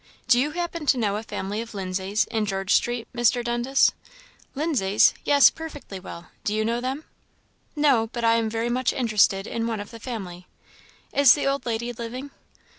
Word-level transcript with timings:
"Do 0.27 0.39
you 0.39 0.49
happen 0.49 0.87
to 0.87 0.97
know 0.97 1.15
a 1.17 1.21
family 1.21 1.61
of 1.61 1.75
Lindsays, 1.75 2.25
in 2.31 2.47
Georgestreet, 2.47 3.05
Mr. 3.13 3.43
Dundas?" 3.43 3.91
"Lindsays? 4.55 5.13
yes, 5.23 5.51
perfectly 5.51 5.99
well. 5.99 6.31
Do 6.43 6.55
you 6.55 6.65
know 6.65 6.81
them?" 6.81 7.03
"No; 7.75 8.07
but 8.07 8.23
I 8.23 8.33
am 8.37 8.49
very 8.49 8.71
much 8.71 8.93
interested 8.93 9.45
in 9.45 9.67
one 9.67 9.79
of 9.79 9.91
the 9.91 9.99
family. 9.99 10.47
Is 11.13 11.35
the 11.35 11.45
old 11.45 11.67
lady 11.67 11.93
living?" 11.93 12.31